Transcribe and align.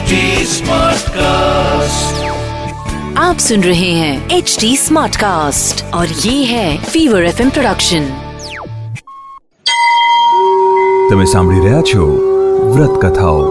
HD 0.00 0.18
Smartcast. 0.48 2.20
आप 3.18 3.38
सुन 3.38 3.62
रहे 3.62 3.88
हैं 3.92 4.12
एच 4.30 4.56
डी 4.60 4.68
स्मार्ट 4.76 5.16
कास्ट 5.16 5.82
और 5.94 6.12
ये 6.20 6.34
है 6.44 6.68
फीवर 6.84 7.24
एफ 7.24 7.40
प्रोडक्शन 7.48 8.06
તમે 11.10 11.26
સાંભળી 11.26 11.64
રહ્યા 11.64 11.82
છો 11.84 12.06
વ્રત 12.70 12.94
કથાઓ 13.02 13.42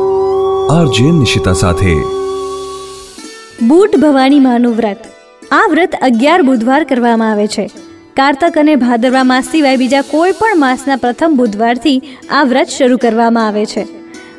આરજે 0.71 1.11
નિશિતા 1.17 1.53
સાથે 1.59 1.93
બૂટ 3.63 3.97
ભવાની 3.99 4.39
માનું 4.41 4.73
વ્રત 4.77 5.11
આ 5.51 5.59
વ્રત 5.67 5.99
અગિયાર 6.01 6.45
બુધવાર 6.47 6.79
કરવામાં 6.85 7.35
આવે 7.35 7.45
છે 7.49 7.67
કારતક 8.17 8.57
અને 8.63 8.73
ભાદરવા 8.77 9.21
માસ 9.25 9.51
સિવાય 9.51 9.83
બીજા 9.83 10.01
કોઈ 10.07 10.33
પણ 10.35 10.63
માસના 10.63 10.97
પ્રથમ 11.03 11.37
બુધવારથી 11.37 11.95
આ 12.31 12.43
વ્રત 12.45 12.75
શરૂ 12.75 12.99
કરવામાં 12.99 13.51
આવે 13.51 13.67
છે 13.73 13.85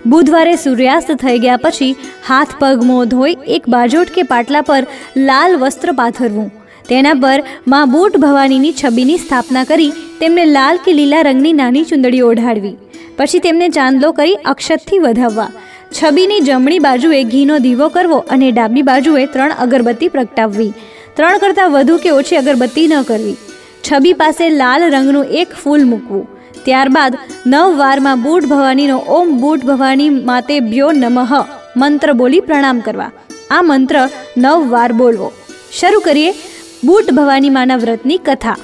બુધવારે 0.09 0.53
સૂર્યાસ્ત 0.55 1.11
થઈ 1.23 1.39
ગયા 1.39 1.61
પછી 1.65 1.91
હાથ 2.27 2.53
પગ 2.59 2.87
મોં 2.91 3.09
ધોઈ 3.09 3.35
એક 3.57 3.67
બાજોટ 3.69 4.13
કે 4.15 4.23
પાટલા 4.23 4.61
પર 4.61 4.81
લાલ 5.29 5.57
વસ્ત્ર 5.57 5.91
પાથરવું. 5.91 6.47
તેના 6.89 7.13
પર 7.13 7.43
મા 7.67 7.85
બૂટ 7.85 8.17
ભવાનીની 8.17 8.73
છબીની 8.83 9.17
સ્થાપના 9.17 9.63
કરી 9.63 9.91
તેમને 10.21 10.45
લાલ 10.45 10.81
કે 10.85 10.97
લીલા 10.99 11.21
રંગની 11.21 11.53
નાની 11.53 11.83
ચુંદડી 11.83 12.23
ઓઢાડવી. 12.29 12.73
પછી 13.17 13.39
તેમને 13.39 13.67
ચાંદલો 13.69 14.11
કરી 14.11 14.35
અક્ષતથી 14.55 14.99
વધાવવા. 14.99 15.51
છબીની 15.93 16.41
જમણી 16.49 16.79
બાજુએ 16.79 17.23
ઘીનો 17.35 17.61
દીવો 17.67 17.89
કરવો 17.89 18.19
અને 18.35 18.49
ડાબી 18.51 18.87
બાજુએ 18.91 19.25
ત્રણ 19.25 19.57
અગરબત્તી 19.67 20.13
પ્રગટાવવી. 20.17 20.73
ત્રણ 21.15 21.41
કરતાં 21.45 21.73
વધુ 21.77 22.03
કે 22.03 22.19
ઓછી 22.19 22.43
અગરબત્તી 22.43 22.87
ન 22.87 23.09
કરવી. 23.13 23.39
છબી 23.83 24.13
પાસે 24.13 24.45
લાલ 24.49 24.91
રંગનું 24.93 25.41
એક 25.41 25.59
ફૂલ 25.63 25.89
મૂકવું. 25.93 26.29
ત્યારબાદ 26.65 27.17
નવ 27.45 27.77
વારમાં 27.77 28.21
બૂટ 28.21 28.45
ભવાનીનો 28.45 28.97
ઓમ 28.97 29.37
બૂટ 29.37 29.65
ભવાની 29.65 30.09
માતે 30.09 30.59
બ્યો 30.59 30.91
નમઃ 30.91 31.33
મંત્ર 31.77 32.13
બોલી 32.13 32.39
પ્રણામ 32.39 32.79
કરવા. 32.79 33.11
આ 33.51 33.61
મંત્ર 33.61 34.09
નવ 34.37 34.69
વાર 34.69 34.93
બોલવો. 34.93 35.31
શરૂ 35.79 35.99
કરીએ 35.99 36.31
બૂટ 36.83 37.11
ભવાની 37.11 37.49
માના 37.49 37.75
વ્રતની 37.75 38.17
કથા. 38.17 38.55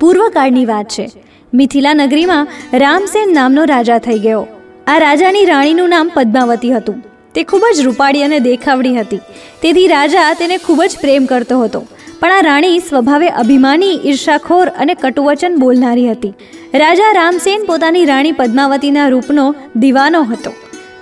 પૂર્વકાળની 0.00 0.64
વાત 0.64 0.88
છે. 0.88 1.10
મિથિલા 1.54 1.94
નગરીમાં 1.94 2.46
રામસેન 2.74 3.34
નામનો 3.34 3.64
રાજા 3.64 3.98
થઈ 3.98 4.18
ગયો. 4.18 4.46
આ 4.86 4.98
રાજાની 4.98 5.44
રાણીનું 5.44 5.88
નામ 5.88 6.10
પદ્માવતી 6.14 6.70
હતું. 6.70 6.94
તે 7.34 7.42
ખૂબ 7.42 7.62
જ 7.76 7.80
રૂપાળી 7.80 8.22
અને 8.22 8.38
દેખાવડી 8.38 8.96
હતી. 8.96 9.16
તેથી 9.62 9.86
રાજા 9.86 10.34
તેને 10.34 10.56
ખૂબ 10.56 10.82
જ 10.82 10.96
પ્રેમ 11.00 11.26
કરતો 11.26 11.62
હતો. 11.62 11.86
પણ 12.20 12.32
આ 12.32 12.40
રાણી 12.40 12.78
સ્વભાવે 12.78 13.28
અભિમાની, 13.28 14.00
ઈર્ષાખોર 14.04 14.68
અને 14.68 14.94
કટુવચન 14.94 15.56
બોલનારી 15.56 16.10
હતી. 16.10 16.32
રાજા 16.74 17.12
રામસેન 17.12 17.64
પોતાની 17.66 18.04
રાણી 18.04 18.32
પદ્માવતીના 18.32 19.08
રૂપનો 19.08 19.54
દીવાનો 19.76 20.22
હતો. 20.22 20.52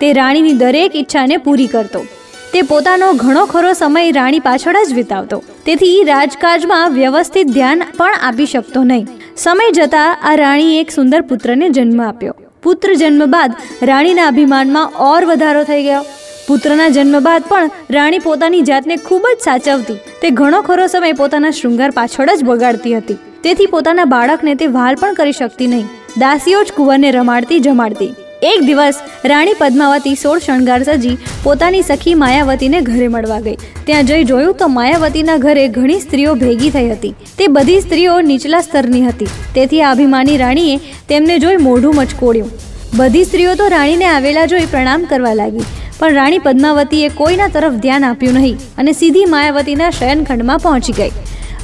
તે 0.01 0.13
રાણીની 0.13 0.53
દરેક 0.53 0.97
ઈચ્છાને 0.97 1.37
પૂરી 1.37 1.67
કરતો. 1.67 2.05
તે 2.53 2.63
પોતાનો 2.63 3.13
ઘણો 3.13 3.47
ખરો 3.47 3.73
સમય 3.73 4.11
રાણી 4.11 4.39
પાછળ 4.39 4.77
જ 4.91 4.95
વિતાવતો. 4.95 5.43
તેથી 5.67 6.05
રાજકાજમાં 6.05 6.91
વ્યવસ્થિત 6.91 7.47
ધ્યાન 7.47 7.83
પણ 7.97 8.15
આપી 8.23 8.47
શકતો 8.47 8.85
નહીં. 8.85 9.07
સમય 9.37 9.71
જતાં 9.71 10.17
આ 10.23 10.35
રાણીએ 10.35 10.81
એક 10.81 10.91
સુંદર 10.91 11.21
પુત્રને 11.21 11.69
જન્મ 11.69 12.03
આપ્યો. 12.03 12.35
પુત્ર 12.63 12.95
જન્મ 12.95 13.25
બાદ 13.27 13.53
રાણીના 13.83 14.27
અભિમાનમાં 14.27 14.93
ઓર 14.99 15.25
વધારો 15.25 15.63
થઈ 15.63 15.83
ગયો. 15.83 16.05
પુત્રના 16.49 16.89
જન્મ 16.89 17.25
બાદ 17.25 17.43
પણ 17.49 17.71
રાણી 17.91 18.19
પોતાની 18.19 18.61
જાતને 18.63 18.97
ખૂબ 18.97 19.25
જ 19.33 19.41
સાચવતી. 19.45 19.97
તે 20.23 20.29
ઘણો 20.31 20.61
ખરો 20.61 20.87
સમય 20.87 21.13
પોતાના 21.13 21.51
શૃંગાર 21.51 21.91
પાછળ 21.91 22.31
જ 22.37 22.45
બગાડતી 22.45 22.93
હતી. 22.97 23.17
તેથી 23.43 23.67
પોતાના 23.67 24.05
બાળકને 24.05 24.55
તે 24.55 24.67
વાલ 24.67 24.95
પણ 24.95 25.15
કરી 25.15 25.33
શકતી 25.33 25.67
નહીં. 25.67 25.85
દાસીઓ 26.19 26.63
જ 26.63 26.73
કુંવરને 26.77 27.11
રમાડતી 27.11 27.59
જમાડતી. 27.59 28.09
એક 28.43 28.61
દિવસ 28.61 29.01
રાણી 29.25 29.57
પદ્માવતી 29.59 30.15
સોળ 30.15 30.39
શણગાર 30.39 30.83
સજી 30.83 31.17
પોતાની 31.43 31.83
સખી 31.83 32.15
માયાવતીને 32.15 32.81
ઘરે 32.81 33.09
મળવા 33.09 33.41
ગઈ. 33.41 33.57
ત્યાં 33.87 34.07
જઈ 34.07 34.25
જોયું 34.25 34.55
તો 34.55 34.69
માયાવતીના 34.69 35.39
ઘરે 35.39 35.65
ઘણી 35.69 36.01
સ્ત્રીઓ 36.01 36.35
ભેગી 36.35 36.71
થઈ 36.71 36.89
હતી. 36.91 37.15
તે 37.39 37.47
બધી 37.47 37.81
સ્ત્રીઓ 37.81 38.21
નીચલા 38.21 38.61
સ્તરની 38.61 39.03
હતી. 39.03 39.29
તેથી 39.55 39.83
આ 39.83 39.91
અભિમાની 39.91 40.37
રાણીએ 40.37 40.79
તેમને 41.09 41.39
જોઈ 41.39 41.57
મોઢું 41.57 41.95
મચકોડ્યું. 41.95 42.51
બધી 42.97 43.25
સ્ત્રીઓ 43.25 43.55
તો 43.55 43.69
રાણીને 43.69 44.05
આવેલા 44.05 44.47
જોઈ 44.47 44.67
પ્રણામ 44.67 45.05
કરવા 45.05 45.35
લાગી. 45.35 45.67
પણ 45.99 46.15
રાણી 46.15 46.39
પદ્માવતીએ 46.39 47.09
કોઈના 47.09 47.49
તરફ 47.49 47.73
ધ્યાન 47.73 48.05
આપ્યું 48.05 48.35
નહીં 48.35 48.59
અને 48.79 48.93
સીધી 48.93 49.25
માયાવતીના 49.25 49.91
શયનખંડમાં 49.91 50.59
પહોંચી 50.59 50.93
ગઈ. 50.93 51.11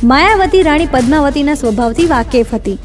માયાવતી 0.04 0.62
રાણી 0.62 0.86
પદ્માવતીના 0.86 1.54
સ્વભાવથી 1.54 2.06
વાકેફ 2.06 2.54
હતી. 2.54 2.78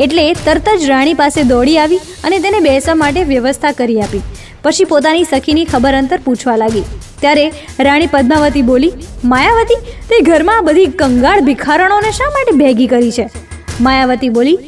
એટલે 0.00 0.32
તરત 0.32 0.68
જ 0.80 0.84
રાણી 0.84 1.14
પાસે 1.14 1.42
દોડી 1.42 1.78
આવી 1.78 2.00
અને 2.24 2.38
તેને 2.38 2.60
બેસવા 2.60 2.94
માટે 2.94 3.24
વ્યવસ્થા 3.24 3.72
કરી 3.72 4.00
આપી. 4.00 4.22
પછી 4.62 4.84
પોતાની 4.84 5.24
સખીની 5.24 5.64
ખબર 5.64 5.94
અંતર 5.94 6.18
પૂછવા 6.24 6.56
લાગી. 6.56 6.84
ત્યારે 7.20 7.52
રાણી 7.80 8.06
પદ્માવતી 8.06 8.62
બોલી, 8.62 8.92
માયાવતી, 9.24 9.74
તે 10.08 10.20
ઘરમાં 10.20 10.64
બધી 10.64 10.86
કંગાળ 10.86 11.40
ભિખારણોને 11.40 12.10
શા 12.10 12.24
માટે 12.24 12.56
ભેગી 12.56 12.86
કરી 12.86 13.12
છે? 13.12 13.30
માયાવતી 13.80 14.28
બોલી, 14.28 14.58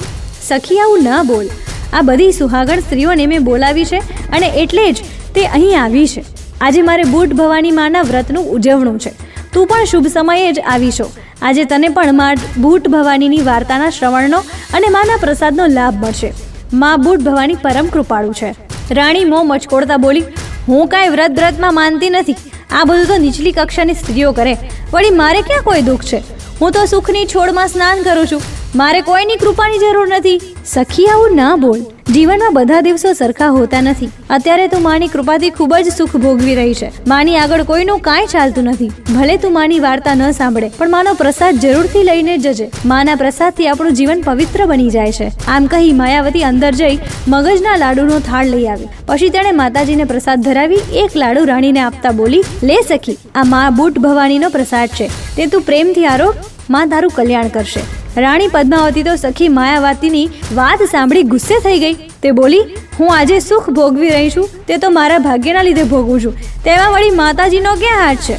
સખી 0.49 0.79
આવું 0.79 1.03
ન 1.03 1.23
બોલ. 1.27 1.47
આ 1.93 2.03
બધી 2.03 2.33
સુહાગણ 2.33 2.81
સ્ત્રીઓને 2.81 3.27
મેં 3.27 3.45
બોલાવી 3.45 3.85
છે 3.85 3.99
અને 4.33 4.47
એટલે 4.47 4.93
જ 4.93 4.97
તે 5.37 5.47
અહીં 5.47 5.79
આવી 5.83 6.09
છે. 6.09 6.25
આજે 6.61 6.83
મારે 6.83 7.05
બુટ 7.05 7.33
ભવાની 7.35 7.71
માના 7.71 8.03
વ્રતનું 8.03 8.45
ઉજવણું 8.51 8.99
છે. 8.99 9.13
તું 9.53 9.67
પણ 9.67 9.85
શુભ 9.85 10.07
સમયે 10.07 10.53
જ 10.53 10.61
આવીશો 10.67 11.07
આજે 11.43 11.65
તને 11.65 11.89
પણ 11.89 12.15
મા 12.15 12.35
બૂટ 12.59 12.89
ભવાનીની 12.89 13.43
વાર્તાના 13.43 13.91
શ્રવણનો 13.91 14.39
અને 14.75 14.89
માના 14.89 15.17
પ્રસાદનો 15.21 15.67
લાભ 15.67 16.05
મળશે. 16.05 16.33
મા 16.73 16.97
બૂટ 16.97 17.21
ભવાની 17.21 17.55
પરમ 17.55 17.87
કૃપાળુ 17.87 18.33
છે. 18.33 18.55
રાણી 18.91 19.25
મો 19.25 19.43
મચકોડતા 19.43 19.97
બોલી, 19.97 20.25
હું 20.69 20.89
કાંઈ 20.89 21.09
વ્રત 21.09 21.31
વ્રતમાં 21.31 21.75
માનતી 21.75 22.11
નથી. 22.11 22.37
આ 22.71 22.85
બધું 22.85 23.07
તો 23.07 23.17
નીચલી 23.17 23.53
કક્ષાની 23.53 23.95
સ્ત્રીઓ 23.95 24.33
કરે. 24.33 24.57
વળી 24.93 25.11
મારે 25.11 25.41
ક્યાં 25.41 25.63
કોઈ 25.63 25.83
દુઃખ 25.83 26.05
છે? 26.05 26.23
હું 26.61 26.73
તો 26.73 26.85
સુખની 26.85 27.27
છોડમાં 27.27 27.69
સ્નાન 27.69 28.03
કરું 28.03 28.27
છું. 28.27 28.43
મારે 28.75 29.01
કોઈની 29.01 29.37
કૃપાની 29.37 29.79
જરૂર 29.79 30.09
નથી. 30.09 30.41
સખી 30.67 31.07
આવું 31.07 31.37
ના 31.37 31.57
બોલ. 31.57 31.81
જીવનમાં 32.17 32.55
બધા 32.57 32.83
દિવસો 32.85 33.11
સરખા 33.13 33.49
હોતા 33.55 33.81
નથી. 33.87 34.07
અત્યારે 34.37 34.67
તું 34.73 34.83
માની 34.85 35.09
કૃપાથી 35.15 35.51
ખૂબ 35.57 35.73
જ 35.87 35.93
સુખ 35.97 36.15
ભોગવી 36.23 36.55
રહી 36.59 36.77
છે. 36.79 36.89
માની 37.13 37.35
આગળ 37.41 37.65
કોઈનું 37.71 38.01
કાંઈ 38.07 38.31
ચાલતું 38.35 38.71
નથી. 38.73 38.89
ભલે 39.11 39.35
તું 39.43 39.53
માની 39.57 39.81
વાર્તા 39.87 40.15
ન 40.15 40.23
સાંભળે, 40.39 40.71
પણ 40.79 40.93
માનો 40.95 41.15
પ્રસાદ 41.21 41.61
જરૂરથી 41.65 42.05
લઈને 42.11 42.33
જજે. 42.45 42.69
માના 42.93 43.19
પ્રસાદથી 43.23 43.69
આપણું 43.73 43.99
જીવન 44.01 44.23
પવિત્ર 44.29 44.65
બની 44.73 44.95
જાય 44.97 45.17
છે. 45.19 45.29
આમ 45.57 45.69
કહી 45.75 45.93
માયાવતી 46.01 46.47
અંદર 46.53 46.73
જઈ 46.81 46.97
મગજના 47.35 47.77
લાડુનો 47.85 48.23
થાળ 48.31 48.55
લઈ 48.55 48.67
આવી. 48.67 48.91
પછી 49.11 49.31
તેણે 49.37 49.53
માતાજીને 49.61 50.09
પ્રસાદ 50.15 50.49
ધરાવી, 50.49 50.83
એક 51.05 51.21
લાડુ 51.25 51.45
રાણીને 51.53 51.83
આપતા 51.89 52.17
બોલી, 52.23 52.43
લે 52.63 52.81
સખી, 52.89 53.19
આ 53.35 53.47
મા 53.53 53.69
બુટ 53.71 54.03
ભવાનીનો 54.07 54.53
પ્રસાદ 54.57 54.99
છે. 55.01 55.13
તે 55.37 55.51
તું 55.53 55.69
પ્રેમથી 55.71 56.09
આરોપમાં 56.15 56.97
તારું 56.97 57.17
કલ્યાણ 57.21 57.55
કરશે. 57.59 57.87
રાણી 58.25 58.53
પદ્માવતી 58.53 59.07
તો 59.07 59.15
સખી 59.23 59.55
માયાવતીની 59.61 60.27
વાત 60.59 60.91
સાંભળી 60.93 61.31
ગુસ્સે 61.33 61.57
થઈ 61.65 61.79
ગઈ. 61.79 61.97
તે 62.23 62.31
બોલી, 62.31 62.61
હું 63.01 63.19
આજે 63.19 63.39
સુખ 63.39 63.71
ભોગવી 63.71 64.09
રહી 64.09 64.31
છું, 64.31 64.49
તે 64.69 64.77
તો 64.77 64.91
મારા 64.91 65.19
ભાગ્યના 65.19 65.63
લીધે 65.63 65.83
ભોગવું 65.83 66.21
છું. 66.21 66.35
તેમાં 66.65 66.93
વળી 66.93 67.11
માતાજીનો 67.11 67.75
ક્યાં 67.75 68.07
હાથ 68.07 68.31
છે? 68.31 68.37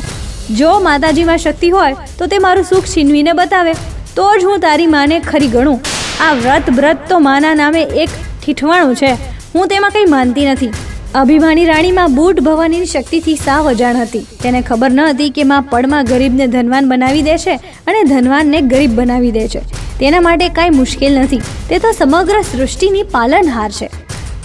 જો 0.55 0.79
માતાજીમાં 0.79 1.37
શક્તિ 1.37 1.69
હોય, 1.69 1.95
તો 2.17 2.25
તે 2.25 2.39
મારું 2.39 2.63
સુખ 2.63 2.85
છીનવીને 2.85 3.31
બતાવે. 3.31 3.73
તો 4.15 4.27
જ 4.39 4.43
હું 4.43 4.59
તારી 4.59 4.87
માને 4.87 5.19
ખરી 5.19 5.47
ગણું. 5.47 5.79
આ 6.21 6.33
વ્રત 6.33 6.69
વ્રત 6.69 6.97
તો 7.09 7.19
માના 7.19 7.53
નામે 7.53 7.81
એક 7.81 8.09
ઠીઠવાણું 8.43 8.95
છે. 8.95 9.13
હું 9.55 9.67
તેમાં 9.67 9.91
કંઈ 9.91 10.05
માનતી 10.05 10.45
નથી. 10.45 10.71
અભિમાની 11.15 11.65
રાણીમાં 11.65 12.15
બૂટ 12.15 12.39
ભવાનીની 12.39 12.85
શક્તિથી 12.85 13.35
સાવ 13.35 13.69
અજાણ 13.69 13.97
હતી. 13.97 14.25
તેને 14.43 14.61
ખબર 14.61 14.91
ન 14.91 14.99
હતી 14.99 15.29
કે 15.29 15.43
માં 15.43 15.63
પડમાં 15.63 16.05
ગરીબને 16.05 16.47
ધનવાન 16.47 16.89
બનાવી 16.89 17.21
દે 17.21 17.37
છે 17.37 17.55
અને 17.87 18.03
ધનવાનને 18.03 18.61
ગરીબ 18.61 18.91
બનાવી 18.91 19.31
દે 19.31 19.47
છે 19.47 19.61
તેના 19.99 20.21
માટે 20.21 20.49
કાંઈ 20.49 20.69
મુશ્કેલ 20.69 21.19
નથી. 21.19 21.37
તે 21.69 21.79
તો 21.79 21.91
સમગ્ર 21.91 22.41
સૃષ્ટિની 22.41 23.03
પાલનહાર 23.03 23.71
છે. 23.71 23.89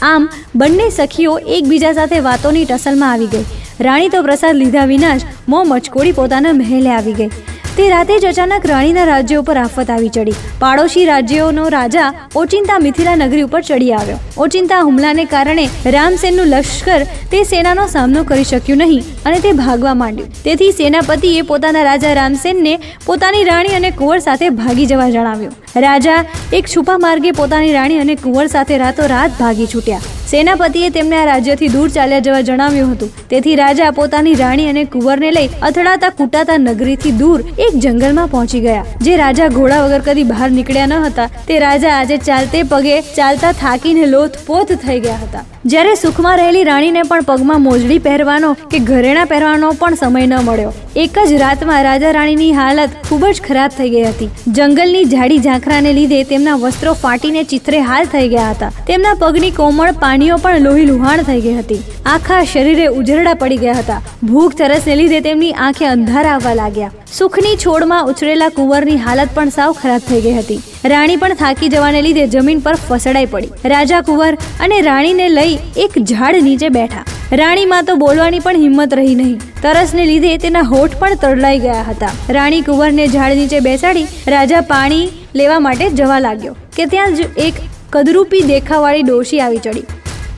આમ, 0.02 0.28
બંને 0.56 0.90
સખીઓ 0.90 1.38
એકબીજા 1.38 1.92
સાથે 1.92 2.20
વાતોની 2.20 2.65
ટસલમાં 2.65 3.12
આવી 3.12 3.27
ગઈ. 3.27 3.44
રાણી 3.80 4.09
તો 4.09 4.22
પ્રસાદ 4.22 4.56
લીધા 4.56 4.84
વિના 4.84 5.16
જ 5.16 5.21
મોં 5.48 5.68
મચકોડી 5.68 6.12
પોતાના 6.12 6.53
મહેલે 6.53 6.91
આવી 6.91 7.12
ગઈ. 7.12 7.30
તે 7.77 7.84
રાતે 7.91 8.10
જ 8.22 8.27
અચાનક 8.30 8.66
રાણીના 8.71 9.04
રાજ્ય 9.10 9.36
ઉપર 9.42 9.54
આફત 9.60 9.91
આવી 9.92 10.10
ચડી. 10.16 10.34
પાડોશી 10.63 11.04
રાજ્યોનો 11.10 11.65
રાજા 11.74 12.10
ઓચિંતા 12.41 12.78
મિથિલા 12.86 13.15
નગરી 13.22 13.45
ઉપર 13.47 13.63
ચડી 13.69 13.92
આવ્યો. 13.98 14.19
ઓચિંતા 14.47 14.80
હુમલાને 14.89 15.24
કારણે 15.33 15.65
રામસેનનું 15.97 16.53
લશ્કર 16.54 17.01
તે 17.33 17.42
સેનાનો 17.53 17.89
સામનો 17.95 18.27
કરી 18.30 18.48
શક્યું 18.53 18.83
નહીં 18.84 19.03
અને 19.24 19.39
તે 19.47 19.53
ભાગવા 19.65 19.95
માંડ્યું. 20.04 20.30
તેથી 20.47 20.72
સેનાપતિએ 20.80 21.42
પોતાના 21.53 21.89
રાજા 21.91 22.15
રામસેનને 22.22 22.74
પોતાની 23.07 23.45
રાણી 23.53 23.77
અને 23.83 23.91
કુંવર 24.01 24.18
સાથે 24.28 24.48
ભાગી 24.63 24.91
જવા 24.95 25.13
જણાવ્યું. 25.18 25.54
રાજા 25.86 26.25
એક 26.59 26.75
છુપા 26.75 26.98
માર્ગે 27.07 27.30
પોતાની 27.42 27.77
રાણી 27.78 28.03
અને 28.07 28.15
કુંવર 28.27 28.51
સાથે 28.57 28.83
રાતો 28.84 29.15
રાત 29.15 29.41
ભાગી 29.45 29.71
છૂટ્યા. 29.75 30.22
સેનાપતિએ 30.32 30.90
તેમને 30.96 31.16
આ 31.20 31.24
રાજ્યથી 31.28 31.70
દૂર 31.72 31.88
ચાલ્યા 31.96 32.24
જવા 32.26 32.40
જણાવ્યું 32.48 32.92
હતું. 32.92 33.10
તેથી 33.32 33.56
રાજા 33.62 33.90
પોતાની 33.98 34.34
રાણી 34.34 34.68
અને 34.72 34.84
કુંવરને 34.94 35.30
લઈ 35.38 35.50
અથડાતા 35.70 36.12
કૂટાતા 36.20 36.58
નગરીથી 36.66 37.14
દૂર 37.22 37.38
એક 37.58 37.78
જંગલમાં 37.86 38.32
પહોંચી 38.34 38.64
ગયા. 38.66 38.84
જે 39.02 39.16
રાજા 39.22 39.48
ઘોડા 39.58 39.84
વગર 39.84 40.02
કદી 40.08 40.28
બહાર 40.32 40.50
નીકળ્યા 40.58 40.90
ન 40.90 40.98
હતા. 41.06 41.30
તે 41.48 41.62
રાજા 41.66 41.94
આજે 42.00 42.16
ચાલતે 42.28 42.60
પગે 42.74 43.00
ચાલતા 43.16 43.52
થાકીને 43.64 44.06
લોથપોથ 44.06 44.72
થઈ 44.84 45.00
ગયા 45.00 45.24
હતા. 45.24 45.44
જ્યારે 45.72 45.94
સુખમાં 45.94 46.36
રહેલી 46.36 46.62
રાણીને 46.64 47.02
પણ 47.02 47.26
પગમાં 47.26 47.60
મોજડી 47.66 47.98
પહેરવાનો 47.98 48.48
કે 48.70 48.78
ઘરેણા 48.78 49.24
પહેરવાનો 49.24 49.68
પણ 49.82 49.94
સમય 49.94 50.26
ન 50.26 50.34
મળ્યો. 50.48 50.72
એક 50.96 51.18
જ 51.28 51.42
રાતમાં 51.42 51.82
રાજા 51.88 52.14
રાણીની 52.16 52.52
હાલત 52.52 52.96
ખૂબ 53.08 53.26
જ 53.26 53.44
ખરાબ 53.48 53.76
થઈ 53.76 53.90
ગઈ 53.90 54.02
હતી. 54.04 54.30
જંગલની 54.56 55.04
જાડી 55.04 55.38
ઝાંખરાને 55.38 55.92
લીધે 55.98 56.24
તેમના 56.32 56.56
વસ્ત્રો 56.64 56.96
ફાટીને 57.04 57.42
ચિત્રે 57.52 57.84
હાલ 57.90 58.10
થઈ 58.16 58.28
ગયા 58.34 58.50
હતા. 58.50 58.72
તેમના 58.90 59.14
પગની 59.14 59.52
કોમળ 59.60 59.92
પાણીઓ 60.22 60.36
પણ 60.42 60.66
લોહી 60.66 60.86
લુહાણ 60.89 61.22
થઈ 61.28 61.41
ગઈ 61.45 61.54
હતી. 61.59 61.78
આખા 62.07 62.41
શરીરે 62.51 62.86
ઉજરડા 62.98 63.34
પડી 63.42 63.60
ગયા 63.63 63.78
હતા. 63.78 64.01
ભૂખ 64.28 64.54
તરસને 64.59 64.97
લીધે 65.01 65.21
તેમની 65.27 65.53
આંખે 65.66 65.86
અંધારા 65.92 66.34
આવવા 66.34 66.53
લાગ્યા. 66.59 66.91
સુખની 67.19 67.54
છોડમાં 67.65 68.10
ઉછરેલા 68.13 68.51
કુંવરની 68.59 68.98
હાલત 69.07 69.33
પણ 69.39 69.54
સાવ 69.57 69.72
ખરાબ 69.80 70.04
થઈ 70.10 70.21
ગઈ 70.27 70.34
હતી. 70.39 70.59
રાણી 70.92 71.19
પણ 71.22 71.41
થાકી 71.41 71.71
જવાને 71.74 71.98
લીધે 72.09 72.27
જમીન 72.34 72.60
પર 72.66 72.77
ફસડાઈ 72.84 73.30
પડી. 73.33 73.72
રાજા 73.72 74.03
કુંવર 74.10 74.39
અને 74.66 74.77
રાણીને 74.89 75.27
લઈ 75.39 75.59
એક 75.86 75.98
ઝાડ 76.13 76.41
નીચે 76.48 76.68
બેઠા. 76.78 77.04
રાણીમાં 77.42 77.91
તો 77.91 77.98
બોલવાની 78.04 78.45
પણ 78.47 78.63
હિંમત 78.66 78.97
રહી 79.01 79.16
નહીં. 79.22 79.36
તરસને 79.65 80.07
લીધે 80.13 80.36
તેના 80.47 80.66
હોઠ 80.75 80.97
પણ 81.03 81.22
તરડાઈ 81.25 81.65
ગયા 81.66 81.83
હતા. 81.91 82.13
રાણી 82.39 82.63
કુંવરને 82.71 83.09
ઝાડ 83.16 83.36
નીચે 83.42 83.59
બેસાડી 83.68 84.07
રાજા 84.36 84.63
પાણી 84.71 85.04
લેવા 85.42 85.60
માટે 85.66 85.91
જવા 86.03 86.22
લાગ્યો, 86.28 86.57
કે 86.77 86.86
ત્યાં 86.95 87.18
જ 87.18 87.28
એક 87.48 87.60
કદરૂપી 87.97 88.45
દેખાવાળી 88.53 89.09
ડોશી 89.09 89.42
આવી 89.47 89.63
ચડી. 89.66 89.84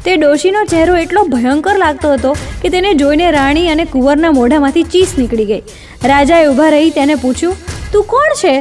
તે 0.05 0.17
ડોશીનો 0.17 0.65
ચહેરો 0.65 0.97
એટલો 0.97 1.25
ભયંકર 1.25 1.77
લાગતો 1.79 2.13
હતો 2.13 2.33
કે 2.63 2.69
તેને 2.69 2.95
જોઈને 2.95 3.31
રાણી 3.31 3.69
અને 3.69 3.85
કુંવરના 3.85 4.31
મોઢામાંથી 4.31 4.83
ચીસ 4.83 5.15
નીકળી 5.19 5.45
ગઈ. 5.45 5.63
રાજાએ 6.05 6.47
ઊભા 6.47 6.69
રહી 6.69 6.91
તેને 6.91 7.15
પૂછ્યું, 7.15 7.57
તું 7.93 8.05
કોણ 8.05 8.35
છે? 8.35 8.61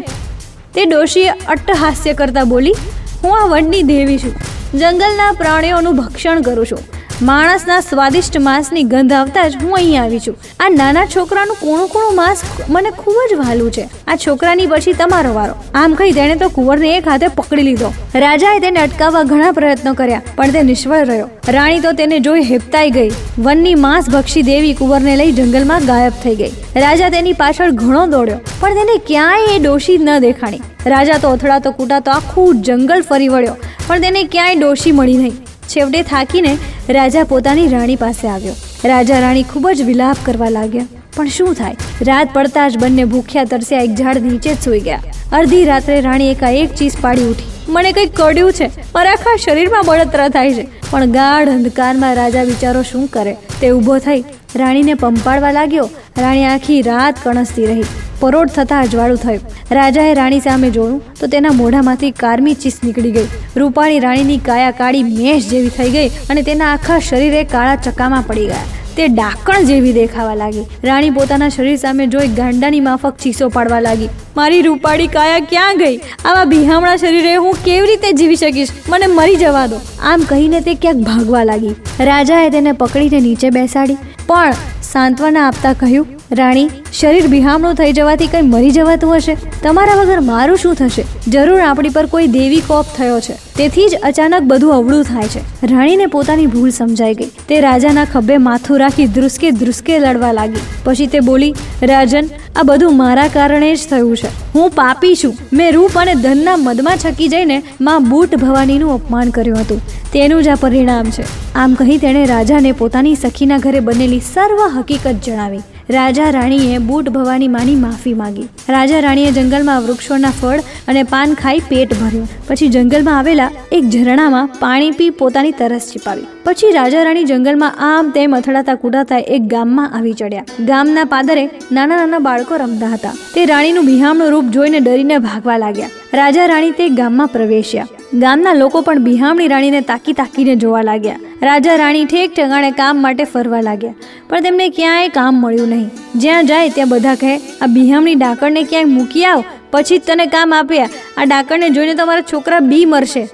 તે 0.73 0.85
ડોશીએ 0.85 1.29
અટ્ટહાસ્ય 1.29 2.13
કરતા 2.13 2.43
બોલી, 2.43 2.75
હું 3.23 3.41
આ 3.41 3.45
વનની 3.45 3.83
દેવી 3.83 4.17
છું. 4.17 4.33
જંગલના 4.79 5.31
પ્રાણીઓનું 5.31 5.95
ભક્ષણ 5.95 6.41
કરું 6.41 6.65
છું. 6.65 6.79
માણસના 7.21 7.81
સ્વાદિષ્ટ 7.81 8.37
માંસની 8.45 8.83
ગંધ 8.91 9.15
આવતા 9.15 9.43
જ 9.47 9.59
હું 9.63 9.75
અહીં 9.77 9.97
આવી 10.03 10.19
છું. 10.19 10.37
આ 10.59 10.69
નાના 10.77 11.03
છોકરાનું 11.15 11.59
કૂણું 11.59 11.89
કૂણું 11.91 12.15
માંસ 12.19 12.41
મને 12.69 12.91
ખૂબ 13.01 13.19
જ 13.31 13.37
વહાલું 13.41 13.71
છે. 13.75 13.85
આ 14.07 14.15
છોકરાની 14.23 14.65
પછી 14.71 14.95
તમારો 15.01 15.33
વારો. 15.35 15.59
આમ 15.81 15.97
કહી 15.99 16.15
તેણે 16.17 16.41
તો 16.41 16.49
કુંવરને 16.55 16.89
એક 16.95 17.11
હાથે 17.11 17.27
પકડી 17.37 17.67
લીધો. 17.69 17.91
રાજાએ 18.23 18.63
તેને 18.65 18.81
અટકાવવા 18.85 19.23
ઘણા 19.31 19.51
પ્રયત્નો 19.59 19.93
કર્યા, 19.93 20.23
પણ 20.37 20.55
તે 20.57 20.65
નિષ્ફળ 20.71 21.05
રહ્યો. 21.11 21.29
રાણી 21.57 21.85
તો 21.85 21.93
તેને 22.01 22.17
જોઈ 22.19 22.47
હેપતાઈ 22.49 22.91
ગઈ. 22.97 23.13
વનની 23.39 23.75
માંસ 23.85 24.11
ભક્ષી 24.15 24.45
દેવી 24.49 24.73
કુંવરને 24.81 25.15
લઈ 25.21 25.37
જંગલમાં 25.39 25.87
ગાયબ 25.91 26.19
થઈ 26.25 26.35
ગઈ. 26.41 26.51
રાજા 26.85 27.13
તેની 27.17 27.37
પાછળ 27.43 27.77
ઘણો 27.83 28.03
દોડ્યો, 28.15 28.41
પણ 28.59 28.81
તેને 28.81 28.95
ક્યાંય 29.11 29.55
એ 29.55 29.63
ડોશી 29.67 30.01
ન 30.01 30.13
દેખાણી. 30.27 30.63
રાજા 30.95 31.21
તો 31.23 31.37
અથડાતો 31.37 31.77
કૂટાતો 31.79 32.17
આખું 32.17 32.67
જંગલ 32.67 33.07
ફરી 33.09 33.31
વળ્યો, 33.37 33.57
પણ 33.87 34.05
તેને 34.07 34.21
ક્યાંય 34.35 34.61
ડોશી 34.61 34.99
મળી 34.99 35.23
નહીં. 35.23 35.41
છેવટે 35.75 36.01
થાકીને 36.01 36.57
રાજા 36.89 37.23
પોતાની 37.23 37.67
રાણી 37.67 37.95
પાસે 37.95 38.27
આવ્યો. 38.27 38.53
રાજા 38.85 39.19
રાણી 39.19 39.43
ખૂબ 39.43 39.69
જ 39.69 39.81
વિલાપ 39.81 40.17
કરવા 40.25 40.49
લાગ્યા. 40.49 40.85
પણ 41.15 41.27
શું 41.27 41.53
થાય? 41.53 41.75
રાત 42.01 42.29
પડતા 42.33 42.69
જ 42.69 42.77
બંને 42.77 43.05
ભૂખ્યા 43.05 43.43
તરસ્યા 43.43 43.79
એક 43.79 43.95
ઝાડ 43.95 44.17
નીચે 44.17 44.53
જ 44.53 44.57
સૂઈ 44.63 44.79
ગયા. 44.79 45.03
અડધી 45.31 45.65
રાત્રે 45.65 46.01
રાણી 46.01 46.31
એકાએક 46.31 46.75
ચીસ 46.75 46.97
પાડી 47.01 47.23
ઉઠી. 47.23 47.43
મને 47.69 47.91
કંઈક 47.91 48.09
કડ્યું 48.15 48.53
છે. 48.53 48.67
મારા 48.67 49.11
આખા 49.11 49.35
શરીરમાં 49.35 49.83
બળતરા 49.85 50.29
થાય 50.29 50.53
છે. 50.53 50.67
પણ 50.91 51.05
ગાઢ 51.05 51.49
અંધકારમાં 51.49 52.15
રાજા 52.15 52.43
વિચારો 52.43 52.81
શું 52.81 53.07
કરે? 53.07 53.33
તે 53.33 53.69
ઊભો 53.69 53.97
થઈ 53.97 54.23
રાણીને 54.55 54.93
પંપાડવા 54.93 55.51
લાગ્યો. 55.51 55.89
રાણી 56.17 56.45
આખી 56.45 56.81
રાત 56.81 57.15
કણસતી 57.23 57.65
રહી. 57.65 57.83
પરોઢ 58.23 58.51
થતાં 58.57 58.83
અજવાળું 58.89 59.17
થયું. 59.17 59.41
રાજાએ 59.79 60.13
રાણી 60.21 60.43
સામે 60.49 60.69
જોયું 60.69 61.15
તો 61.21 61.27
તેના 61.33 61.55
મોઢામાંથી 61.61 62.11
કારમી 62.11 62.53
ચીસ 62.65 62.77
નીકળી 62.83 63.11
ગઈ. 63.17 63.27
રૂપાળી 63.57 64.05
રાણીની 64.05 64.37
કાયા 64.51 64.77
કાળી 64.83 65.03
મેષ 65.09 65.49
જેવી 65.55 65.73
થઈ 65.79 65.89
ગઈ 65.97 66.07
અને 66.29 66.41
તેના 66.51 66.71
આખા 66.75 66.99
શરીરે 67.09 67.43
કાળા 67.43 67.75
ચકામાં 67.75 68.23
પડી 68.29 68.45
ગયા. 68.45 68.63
તે 68.97 69.07
ડાકણ 69.07 69.63
જેવી 69.67 69.93
દેખાવા 69.93 70.35
લાગી. 70.35 70.65
રાણી 70.83 71.09
પોતાના 71.09 71.49
શરીર 71.49 71.77
સામે 71.77 72.07
જોઈ 72.07 72.27
ગાંડાની 72.27 72.81
માફક 72.87 73.15
ચીસો 73.23 73.49
પાડવા 73.49 73.79
લાગી. 73.79 74.09
મારી 74.37 74.61
રૂપાળી 74.61 75.07
કાયા 75.07 75.39
ક્યાં 75.39 75.77
ગઈ? 75.77 75.95
આવા 76.25 76.45
બિહામણા 76.45 76.95
શરીરે 76.95 77.35
હું 77.35 77.57
કેવી 77.65 77.87
રીતે 77.87 78.11
જીવી 78.11 78.35
શકીશ? 78.35 78.73
મને 78.89 79.07
મરી 79.07 79.35
જવા 79.35 79.67
દો. 79.67 79.81
આમ 80.03 80.27
કહીને 80.29 80.59
તે 80.61 80.73
ક્યાંક 80.73 80.97
ભાગવા 80.97 81.43
લાગી. 81.43 81.75
રાજાએ 81.99 82.49
તેને 82.49 82.71
પકડીને 82.71 83.19
નીચે 83.19 83.49
બેસાડી. 83.49 83.97
પણ 84.27 84.53
સાંત્વના 84.91 85.47
આપતા 85.47 85.73
કહ્યું 85.73 86.07
રાણી, 86.33 86.69
શરીર 86.99 87.27
બિહામણું 87.27 87.73
થઈ 87.73 87.93
જવાથી 87.93 88.27
કંઈ 88.27 88.41
મરી 88.41 88.71
જવાતું 88.71 89.15
હશે? 89.15 89.37
તમારા 89.63 89.95
વગર 89.95 90.19
મારું 90.19 90.57
શું 90.57 90.75
થશે? 90.75 91.03
જરૂર 91.31 91.61
આપણી 91.61 91.89
પર 91.89 92.05
કોઈ 92.05 92.27
દેવી 92.27 92.61
કોપ 92.67 92.85
થયો 92.97 93.19
છે. 93.19 93.33
તેથી 93.33 93.89
જ 93.89 93.95
અચાનક 94.03 94.41
બધું 94.41 94.73
અવળું 94.73 95.03
થાય 95.03 95.27
છે. 95.27 95.67
રાણીને 95.73 96.05
પોતાની 96.05 96.45
ભૂલ 96.47 96.69
સમજાઈ 96.69 97.13
ગઈ. 97.13 97.29
તે 97.47 97.61
રાજાના 97.61 98.05
ખભે 98.05 98.37
માથું 98.37 98.79
રાખી 98.79 99.05
ધ્રુસકે 99.05 99.51
ધ્રુસકે 99.51 99.99
લડવા 99.99 100.31
લાગી. 100.31 100.59
પછી 100.83 101.07
તે 101.07 101.19
બોલી, 101.19 101.55
રાજન, 101.83 102.23
આ 102.55 102.63
બધું 102.63 102.97
મારા 102.97 103.27
કારણે 103.27 103.75
જ 103.75 103.79
થયું 103.89 104.17
છે. 104.17 104.27
હું 104.55 104.69
પાપી 104.69 105.15
છું. 105.15 105.33
મેં 105.53 105.73
રૂપ 105.73 105.97
અને 105.97 106.15
ધનના 106.15 106.57
મદમાં 106.57 106.97
છકી 106.97 107.27
જઈને 107.27 107.63
માં 107.81 108.09
બૂટ 108.09 108.35
ભવાનીનું 108.35 108.93
અપમાન 108.93 109.29
કર્યું 109.29 109.61
હતું. 109.61 109.81
તેનું 110.13 110.43
જ 110.43 110.47
આ 110.47 110.55
પરિણામ 110.55 111.05
છે. 111.05 111.53
આમ 111.55 111.73
કહી 111.73 111.97
તેણે 111.97 112.25
રાજાને 112.25 112.71
પોતાની 112.71 113.15
સખીના 113.15 113.57
ઘરે 113.57 113.79
બનેલી 113.79 114.19
સર્વ 114.19 114.79
હકીકત 114.79 115.15
જણાવી. 115.25 115.59
રાજા 115.89 116.29
રાણીએ 116.31 116.77
બૂટ 116.77 117.09
ભવાની 117.09 117.47
માની 117.47 117.75
માફી 117.75 118.13
માંગી. 118.13 118.47
રાજા 118.69 118.99
રાણીએ 118.99 119.31
જંગલમાં 119.31 119.81
વૃક્ષોના 119.83 120.29
ફળ 120.29 120.59
અને 120.87 121.03
પાન 121.03 121.33
ખાઈ 121.33 121.59
પેટ 121.59 121.93
ભર્યું. 122.01 122.27
પછી 122.47 122.69
જંગલમાં 122.69 123.17
આવેલા 123.17 123.51
એક 123.71 123.83
ઝરણામાં 123.83 124.47
પાણી 124.59 124.91
પી 124.91 125.09
પોતાની 125.09 125.51
તરસ 125.51 125.91
છીપાવી 125.91 126.27
પછી 126.45 126.71
રાજા 126.71 127.03
રાણી 127.03 127.23
જંગલમાં 127.23 127.75
આમ 127.79 128.11
તેમ 128.11 128.33
અથડાતા 128.33 128.75
કુડાતા 128.75 129.17
એક 129.17 129.41
ગામમાં 129.41 129.97
આવી 129.97 130.13
ચડ્યા. 130.13 130.45
ગામના 130.65 131.03
પાદરે 131.03 131.49
નાના 131.71 131.97
નાના 131.97 132.19
બાળકો 132.19 132.57
રમતા 132.57 132.87
હતા. 132.87 133.11
તે 133.35 133.45
રાણીનું 133.45 133.85
બિહામણું 133.85 134.29
રૂપ 134.29 134.45
જોઈને 134.45 134.79
ડરીને 134.79 135.17
ભાગવા 135.17 135.57
લાગ્યા. 135.57 135.89
રાજા 136.13 136.47
રાણી 136.47 136.71
તે 136.71 136.89
ગામમાં 136.89 137.27
પ્રવેશ્યા. 137.27 137.87
ગામના 138.13 138.53
લોકો 138.53 138.81
પણ 138.81 139.03
બિહામણી 139.03 139.47
રાણીને 139.47 139.81
તાકી 139.81 140.13
તાકીને 140.13 140.55
જોવા 140.55 140.81
લાગ્યા. 140.81 141.19
રાજા 141.43 141.75
રાણી 141.75 142.05
ઠેક 142.05 142.35
ઠેકાણે 142.35 142.71
કામ 142.71 143.01
માટે 143.01 143.23
ફરવા 143.23 143.61
લાગ્યા. 143.61 143.93
પણ 144.29 144.41
તેમને 144.41 144.69
ક્યાંય 144.69 145.07
કામ 145.07 145.35
મળ્યું 145.35 145.69
નહીં. 145.69 145.89
જ્યાં 146.15 146.45
જાય 146.45 146.69
ત્યાં 146.69 146.89
બધા 146.89 147.15
કહે, 147.15 147.37
આ 147.37 147.65
બિહામણી 147.65 148.15
ડાકણને 148.15 148.63
ક્યાંય 148.63 148.85
મૂકી 148.85 149.25
આવ? 149.25 149.43
પછી 149.71 149.97
જ 149.97 150.01
તને 150.07 150.25
કામ 150.25 150.53
આપ્યા. 150.53 150.89
આ 151.17 151.23
ડાકણને 151.23 151.69
જોઈને 151.69 151.95
તમારા 151.95 152.21
છોકરા 152.21 152.59
બી 152.59 152.85
મરશે. 152.85 153.29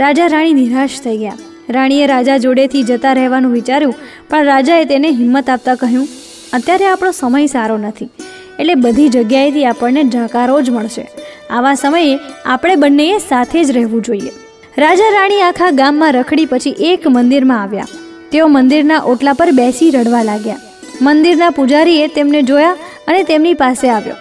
રાજા 0.00 0.26
રાણી 0.26 0.52
નિરાશ 0.52 1.00
થઈ 1.00 1.16
ગયા. 1.16 1.32
રાણીએ 1.70 2.06
રાજા 2.06 2.36
જોડેથી 2.36 2.82
જતા 2.82 3.12
રહેવાનું 3.12 3.52
વિચાર્યું, 3.52 3.94
પણ 4.30 4.44
રાજાએ 4.44 4.84
તેને 4.84 5.10
હિંમત 5.10 5.50
આપતા 5.50 5.74
કહ્યું, 5.74 6.08
અત્યારે 6.52 6.86
આપણો 6.86 7.10
સમય 7.10 7.46
સારો 7.46 7.78
નથી. 7.78 8.10
એટલે 8.58 8.74
બધી 8.74 9.08
જગ્યાએથી 9.08 9.64
આપણને 9.64 10.04
જાકારો 10.04 10.60
જ 10.60 10.70
મળશે. 10.70 11.08
આવા 11.50 11.74
સમયે 11.74 12.18
આપણે 12.46 12.76
બંનેએ 12.76 13.18
સાથે 13.18 13.64
જ 13.64 13.70
રહેવું 13.70 14.02
જોઈએ. 14.02 14.30
રાજા 14.78 15.10
રાણી 15.14 15.42
આખા 15.42 15.70
ગામમાં 15.70 16.12
રખડી 16.12 16.46
પછી 16.46 16.74
એક 16.78 17.08
મંદિરમાં 17.08 17.62
આવ્યા. 17.62 17.86
તેઓ 18.32 18.46
મંદિરના 18.46 18.98
ઓટલા 18.98 19.32
પર 19.32 19.50
બેસી 19.50 19.90
રડવા 19.90 20.22
લાગ્યા. 20.22 20.56
મંદિરના 21.02 21.50
પૂજારીએ 21.50 22.06
તેમને 22.06 22.42
જોયા 22.42 22.76
અને 23.08 23.22
તેમની 23.22 23.54
પાસે 23.54 23.90
આવ્યો. 23.90 24.14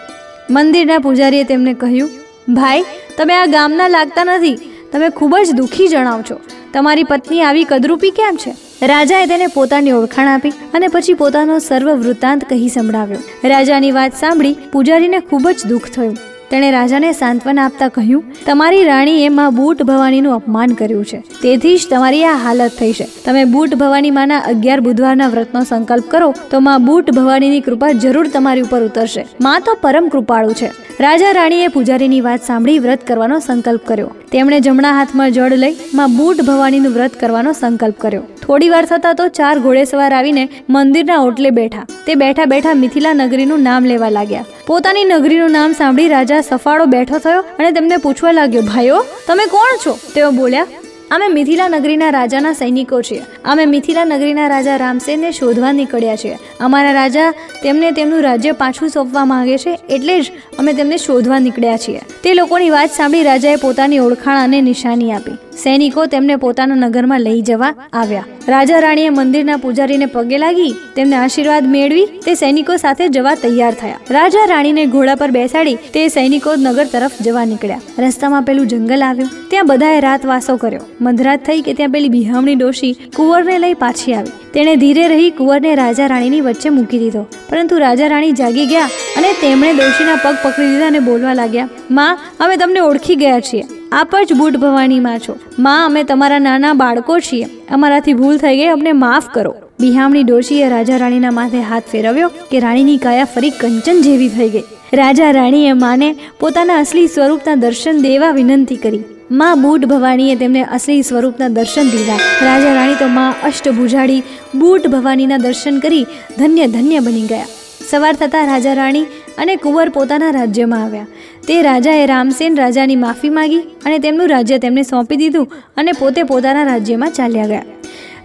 મંદિરના 0.49 0.99
પૂજારીએ 0.99 1.43
તેમને 1.43 1.73
કહ્યું, 1.73 2.09
ભાઈ, 2.53 2.83
તમે 3.17 3.33
આ 3.33 3.45
ગામના 3.45 3.87
લાગતા 3.87 4.23
નથી. 4.23 4.55
તમે 4.91 5.09
ખૂબ 5.09 5.37
જ 5.37 5.51
દુઃખી 5.51 5.87
જણાવ 5.87 6.21
છો. 6.21 6.39
તમારી 6.73 7.03
પત્ની 7.03 7.41
આવી 7.41 7.63
કદરૂપી 7.63 8.11
કેમ 8.11 8.35
છે? 8.35 8.55
રાજાએ 8.85 9.25
તેને 9.25 9.47
પોતાની 9.47 9.91
ઓળખાણ 9.91 10.27
આપી 10.27 10.49
અને 10.49 10.87
પછી 10.87 11.13
પોતાનો 11.13 11.59
સર્વ 11.59 11.91
વૃત્તાંત 11.91 12.49
કહી 12.49 12.67
સંભળાવ્યો. 12.67 13.19
રાજાની 13.43 13.91
વાત 13.91 14.11
સાંભળી 14.19 14.55
પૂજારીને 14.71 15.19
ખૂબ 15.19 15.49
જ 15.49 15.65
દુઃખ 15.65 15.89
થયું. 15.89 16.17
તેણે 16.51 16.71
રાજાને 16.71 17.11
સાંત્વના 17.11 17.65
આપતા 17.65 17.87
કહ્યું, 17.87 18.23
તમારી 18.45 18.83
રાણીએ 18.83 19.29
માં 19.29 19.55
બૂટ 19.55 19.83
ભવાનીનું 19.83 20.33
અપમાન 20.33 20.67
કર્યું 20.67 21.05
છે. 21.05 21.23
તેથી 21.41 21.77
જ 21.77 21.87
તમારી 21.89 22.25
આ 22.25 22.35
હાલત 22.35 22.71
થઈ 22.79 22.93
છે. 22.93 23.07
તમે 23.25 23.43
બૂટ 23.43 23.75
ભવાની 23.75 24.11
માના 24.11 24.39
અગિયાર 24.39 24.81
બુધવારના 24.81 25.27
વ્રતનો 25.27 25.63
સંકલ્પ 25.63 26.09
કરો, 26.09 26.33
તો 26.51 26.59
માં 26.59 26.85
બૂટ 26.85 27.11
ભવાનીની 27.11 27.61
કૃપા 27.61 27.91
જરૂર 27.91 28.27
તમારી 28.27 28.61
ઉપર 28.61 28.83
ઉતરશે. 28.83 29.25
માં 29.41 29.61
તો 29.61 29.77
પરમ 29.81 30.07
કૃપાળુ 30.07 30.53
છે. 30.53 30.71
રાજા 30.99 31.31
રાણીએ 31.31 31.67
પૂજારીની 31.67 32.21
વાત 32.21 32.43
સાંભળી 32.43 32.79
વ્રત 32.79 33.07
કરવાનો 33.07 33.39
સંકલ્પ 33.39 33.81
કર્યો. 33.85 34.11
તેમણે 34.31 34.59
જમણા 34.59 34.91
હાથમાં 34.91 35.31
જળ 35.31 35.51
લઈ 35.53 35.75
માં 35.93 36.17
બૂટ 36.17 36.41
ભવાનીનું 36.41 36.91
વ્રત 36.91 37.11
કરવાનો 37.19 37.51
સંકલ્પ 37.51 37.97
કર્યો. 37.97 38.23
થોડી 38.47 38.69
વાર 38.69 38.85
થતા 38.85 39.13
તો 39.13 39.27
ચાર 39.27 39.59
ઘોડેસવાર 39.59 40.13
આવીને 40.13 40.49
મંદિરના 40.69 41.17
ઓટલે 41.17 41.49
બેઠા. 41.49 41.87
તે 42.05 42.15
બેઠા 42.15 42.45
બેઠા 42.45 42.73
મિથિલા 42.73 43.13
નગરીનું 43.13 43.63
નામ 43.63 43.85
લેવા 43.85 44.09
લાગ્યા. 44.09 44.45
પોતાની 44.67 45.03
નગરીનું 45.03 45.51
નામ 45.51 45.71
સાંભળી 45.71 46.07
રાજા 46.07 46.41
સફાળો 46.41 46.85
બેઠો 46.85 47.19
થયો 47.19 47.43
અને 47.59 47.69
તેમને 47.71 47.97
પૂછવા 47.97 48.31
લાગ્યો, 48.31 48.61
ભાઈઓ, 48.61 48.97
તમે 49.27 49.45
કોણ 49.45 49.77
છો? 49.85 49.93
તેઓ 50.15 50.31
બોલ્યા, 50.31 50.67
અમે 51.11 51.27
મિથિલા 51.27 51.67
નગરીના 51.67 52.09
રાજાના 52.09 52.53
સૈનિકો 52.53 53.01
છીએ. 53.01 53.21
અમે 53.45 53.65
મિથિલા 53.65 54.05
નગરીના 54.05 54.47
રાજા 54.47 54.77
રામસેનને 54.77 55.31
શોધવા 55.31 55.71
નીકળ્યા 55.71 56.15
છીએ. 56.15 56.37
અમારા 56.59 56.91
રાજા 56.91 57.31
તેમને 57.63 57.91
તેમનું 57.91 58.21
રાજ્ય 58.21 58.51
પાછું 58.51 58.89
સોંપવા 58.89 59.25
માંગે 59.25 59.57
છે, 59.57 59.79
એટલે 59.89 60.21
જ 60.21 60.31
અમે 60.59 60.73
તેમને 60.73 60.97
શોધવા 60.97 61.39
નીકળ્યા 61.39 61.77
છીએ. 61.77 62.01
તે 62.23 62.33
લોકોની 62.33 62.69
વાત 62.69 62.91
સાંભળી 62.91 63.23
રાજાએ 63.23 63.55
પોતાની 63.55 63.99
ઓળખાણ 63.99 64.43
અને 64.43 64.61
નિશાની 64.61 65.11
આપી. 65.11 65.37
સૈનિકો 65.63 66.05
તેમને 66.05 66.35
પોતાના 66.35 66.75
નગરમાં 66.75 67.21
લઈ 67.21 67.41
જવા 67.41 67.73
આવ્યા. 67.93 68.25
રાજા 68.47 68.79
રાણીએ 68.79 69.09
મંદિરના 69.09 69.57
પૂજારીને 69.57 70.05
પગે 70.05 70.37
લાગી, 70.37 70.75
તેમને 70.95 71.15
આશીર્વાદ 71.15 71.67
મેળવી, 71.67 72.05
તે 72.25 72.33
સૈનિકો 72.33 72.77
સાથે 72.77 73.07
જવા 73.07 73.35
તૈયાર 73.35 73.73
થયા. 73.73 73.99
રાજા 74.11 74.45
રાણીને 74.45 74.85
ઘોડા 74.85 75.15
પર 75.15 75.31
બેસાડી, 75.31 75.75
તે 75.93 76.07
સૈનિકો 76.07 76.55
નગર 76.57 76.85
તરફ 76.85 77.11
જવા 77.21 77.45
નીકળ્યા. 77.45 77.81
રસ્તામાં 77.99 78.43
પેલું 78.43 78.67
જંગલ 78.67 79.03
આવ્યું. 79.03 79.29
ત્યાં 79.49 79.67
બધાએ 79.67 79.99
રાત 79.99 80.25
વાસો 80.25 80.57
કર્યો. 80.57 80.81
મધરાત 81.01 81.45
થઈ 81.45 81.61
કે 81.61 81.73
ત્યાં 81.73 81.89
પેલી 81.89 82.09
બિહામણી 82.09 82.55
ડોશી 82.55 82.93
કુંવરને 83.15 83.59
લઈ 83.59 83.73
પાછી 83.73 84.13
આવી. 84.13 84.29
તેણે 84.53 84.75
ધીરે 84.75 85.07
રહી 85.07 85.29
કુંવરને 85.29 85.75
રાજા 85.75 86.07
રાણીની 86.07 86.41
વચ્ચે 86.41 86.69
મૂકી 86.69 86.99
દીધો. 86.99 87.27
પરંતુ 87.49 87.77
રાજા 87.77 88.07
રાણી 88.07 88.31
જાગી 88.31 88.65
ગયા 88.65 88.89
અને 89.17 89.33
તેમણે 89.33 89.73
ડોશીના 89.73 90.15
પગ 90.15 90.35
પકડી 90.43 90.69
દીધા 90.69 90.87
અને 90.87 90.99
બોલવા 90.99 91.33
લાગ્યા, 91.33 91.69
માં, 91.91 92.19
અમે 92.39 92.57
તમને 92.57 92.79
ઓળખી 92.79 93.15
ગયા 93.15 93.39
છીએ. 93.39 93.63
આપ 93.91 94.15
જ 94.25 94.33
બુટ 94.33 94.57
ભવાનીમાં 94.57 95.19
છો. 95.19 95.37
માં, 95.59 95.85
અમે 95.85 96.03
તમારા 96.03 96.39
નાના 96.39 96.73
બાળકો 96.73 97.19
છીએ. 97.19 97.43
અમારાથી 97.71 98.13
ભૂલ 98.13 98.37
થઈ 98.37 98.57
ગઈ, 98.57 98.65
અમને 98.65 98.91
માફ 98.91 99.29
કરો. 99.29 99.55
બિહામણી 99.79 100.23
ડોશીએ 100.23 100.69
રાજા 100.69 100.97
રાણીના 100.97 101.31
માથે 101.31 101.61
હાથ 101.61 101.83
ફેરવ્યો 101.91 102.31
કે 102.51 102.59
રાણીની 102.59 102.97
કાયા 102.97 103.25
ફરી 103.25 103.49
કંચન 103.49 104.01
જેવી 104.01 104.29
થઈ 104.29 104.49
ગઈ. 104.49 104.63
રાજા 104.93 105.31
રાણીએ 105.31 105.73
માને 105.73 106.15
પોતાના 106.39 106.77
અસલી 106.77 107.07
સ્વરૂપના 107.07 107.55
દર્શન 107.55 108.01
દેવા 108.01 108.31
વિનંતી 108.31 108.75
કરી. 108.75 108.99
માં 109.31 109.61
બૂટ 109.61 109.85
ભવાનીએ 109.85 110.35
તેમને 110.35 110.63
અસલી 110.63 111.01
સ્વરૂપના 111.01 111.47
દર્શન 111.47 111.89
દીધા. 111.89 112.45
રાજા 112.45 112.73
રાણી 112.73 112.95
તો 112.95 113.07
માં 113.07 113.33
અષ્ટભુજાડી 113.43 114.23
બૂટ 114.55 114.87
ભવાનીના 114.87 115.37
દર્શન 115.37 115.79
કરી 115.79 116.03
ધન્ય 116.37 116.67
ધન્ય 116.67 116.99
બની 116.99 117.21
ગયા. 117.21 117.45
સવાર 117.89 118.13
થતાં 118.13 118.47
રાજા 118.47 118.73
રાણી 118.73 119.05
અને 119.37 119.55
કુંવર 119.55 119.89
પોતાના 119.89 120.31
રાજ્યમાં 120.31 120.83
આવ્યા. 120.83 121.07
તે 121.47 121.55
રાજાએ 121.61 122.05
રામસેન 122.05 122.57
રાજાની 122.57 122.95
માફી 122.95 123.29
માગી 123.29 123.63
અને 123.85 123.97
તેમનું 123.99 124.29
રાજ્ય 124.29 124.57
તેમને 124.57 124.83
સોંપી 124.83 125.19
દીધું 125.23 125.51
અને 125.77 125.91
પોતે 125.99 126.23
પોતાના 126.23 126.63
રાજ્યમાં 126.63 127.11
ચાલ્યા 127.11 127.45
ગયા. 127.45 127.65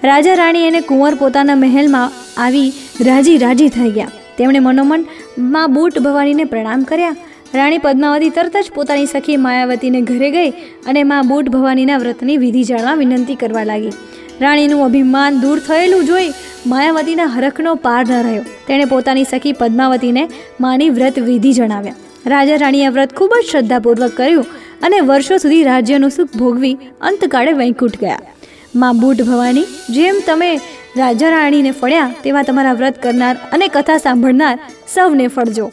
રાજા 0.05 0.35
રાણી 0.35 0.67
અને 0.69 0.81
કુંવર 0.81 1.15
પોતાના 1.15 1.59
મહેલમાં 1.65 2.13
આવી 2.45 2.69
રાજી 3.01 3.39
રાજી 3.39 3.69
થઈ 3.69 3.91
ગયા. 3.91 4.11
તેમણે 4.39 4.59
મનોમનમાં 4.59 5.75
બૂટ 5.75 5.99
ભવાનીને 5.99 6.45
પ્રણામ 6.45 6.83
કર્યા 6.83 7.17
રાણી 7.55 7.79
પદ્માવતી 7.79 8.31
તરત 8.31 8.57
જ 8.57 8.73
પોતાની 8.75 9.07
સખી 9.07 9.37
માયાવતીને 9.37 10.01
ઘરે 10.01 10.31
ગઈ 10.31 10.51
અને 10.87 11.03
મા 11.05 11.23
બૂટ 11.23 11.49
ભવાનીના 11.49 11.99
વ્રતની 11.99 12.37
વિધિ 12.37 12.63
જાણવા 12.65 12.95
વિનંતી 12.95 13.35
કરવા 13.35 13.65
લાગી. 13.65 13.93
રાણીનું 14.41 14.85
અભિમાન 14.85 15.41
દૂર 15.41 15.59
થયેલું 15.59 16.05
જોઈ 16.05 16.31
માયાવતીના 16.67 17.27
હરખનો 17.27 17.75
પાર 17.75 18.07
ન 18.09 18.23
રહ્યો. 18.23 18.43
તેણે 18.69 18.85
પોતાની 18.85 19.25
સખી 19.25 19.53
પદ્માવતીને 19.53 20.29
માની 20.61 20.91
વ્રત 20.91 21.19
વિધિ 21.19 21.53
જણાવ્યા. 21.53 21.95
રાજા 22.27 22.57
રાણીએ 22.57 22.89
વ્રત 22.89 23.15
ખૂબ 23.17 23.35
જ 23.43 23.51
શ્રદ્ધાપૂર્વક 23.51 24.17
કર્યું 24.17 24.45
અને 24.83 25.01
વર્ષો 25.01 25.37
સુધી 25.37 25.63
રાજ્યનું 25.63 26.11
સુખ 26.11 26.37
ભોગવી 26.37 26.75
અંતકાળે 27.01 27.53
વૈકુંઠ 27.53 28.01
ગયા. 28.01 28.19
મા 28.77 28.93
બૂટ 28.93 29.23
ભવાની, 29.23 29.65
જેમ 29.91 30.17
તમે 30.27 30.57
રાજા 30.97 31.29
રાણીને 31.29 31.71
ફળ્યા, 31.71 32.15
તેવા 32.25 32.43
તમારા 32.43 32.73
વ્રત 32.73 33.03
કરનાર 33.03 33.37
અને 33.53 33.69
કથા 33.69 33.99
સાંભળનાર 33.99 34.59
સૌને 34.95 35.29
ફળજો. 35.29 35.73